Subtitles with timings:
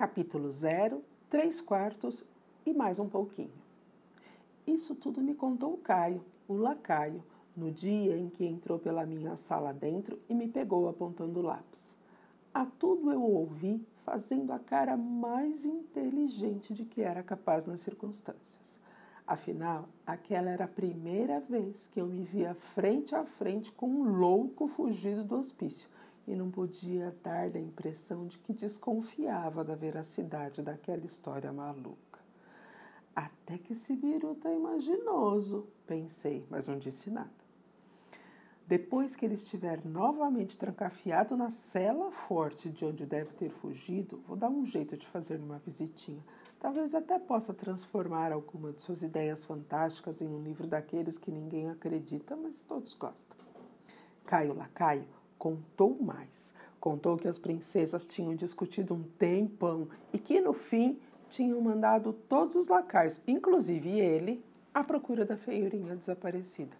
[0.00, 2.24] Capítulo 0, 3 quartos
[2.64, 3.52] e mais um pouquinho.
[4.66, 7.22] Isso tudo me contou o Caio, o lacaio,
[7.54, 11.98] no dia em que entrou pela minha sala dentro e me pegou apontando o lápis.
[12.54, 18.80] A tudo eu ouvi fazendo a cara mais inteligente de que era capaz nas circunstâncias.
[19.26, 24.18] Afinal, aquela era a primeira vez que eu me via frente a frente com um
[24.18, 25.90] louco fugido do hospício
[26.26, 32.20] e não podia dar a impressão de que desconfiava da veracidade daquela história maluca.
[33.14, 37.40] Até que esse biruta é imaginoso, pensei, mas não disse nada.
[38.70, 44.36] Depois que ele estiver novamente trancafiado na cela forte de onde deve ter fugido, vou
[44.36, 46.22] dar um jeito de fazer uma visitinha.
[46.60, 51.68] Talvez até possa transformar alguma de suas ideias fantásticas em um livro daqueles que ninguém
[51.68, 53.36] acredita, mas todos gostam.
[54.24, 55.04] Caio Lacaio
[55.40, 56.54] contou mais.
[56.78, 62.56] Contou que as princesas tinham discutido um tempão e que, no fim, tinham mandado todos
[62.56, 66.76] os lacaios, inclusive ele, à procura da feiurinha desaparecida.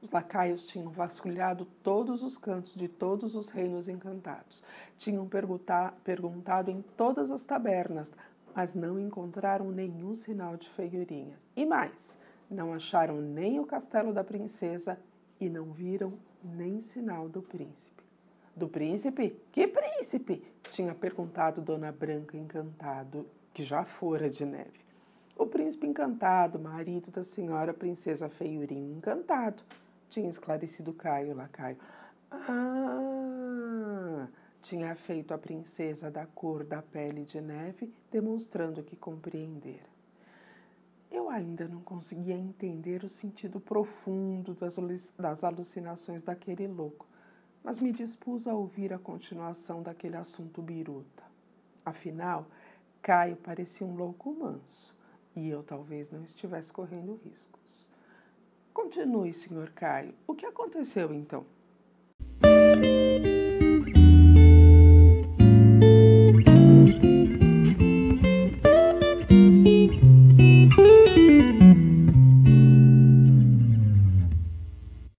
[0.00, 4.62] Os lacaios tinham vasculhado todos os cantos de todos os reinos encantados.
[4.96, 8.12] Tinham perguntado em todas as tabernas,
[8.54, 11.38] mas não encontraram nenhum sinal de feiurinha.
[11.54, 14.98] E mais, não acharam nem o castelo da princesa
[15.40, 16.12] e não viram
[16.44, 18.04] nem sinal do príncipe.
[18.54, 19.40] Do príncipe?
[19.50, 20.44] Que príncipe?
[20.68, 24.80] tinha perguntado Dona Branca encantado, que já fora de neve.
[25.36, 29.62] O príncipe encantado, marido da senhora princesa Feiurinha encantado,
[30.08, 31.78] tinha esclarecido Caio Lacaio.
[32.30, 34.28] Ah!
[34.60, 39.88] Tinha feito a princesa da cor da pele de neve, demonstrando que compreendera.
[41.10, 44.56] Eu ainda não conseguia entender o sentido profundo
[45.18, 47.06] das, alucinações daquele louco,
[47.64, 51.24] mas me dispus a ouvir a continuação daquele assunto biruta.
[51.84, 52.46] Afinal,
[53.02, 54.96] Caio parecia um louco manso,
[55.34, 57.88] e eu talvez não estivesse correndo riscos.
[58.72, 60.14] Continue, senhor Caio.
[60.26, 61.44] O que aconteceu então?